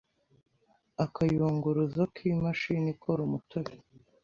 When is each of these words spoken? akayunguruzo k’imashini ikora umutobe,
akayunguruzo 1.05 2.01
k’imashini 2.15 2.87
ikora 2.93 3.19
umutobe, 3.27 3.73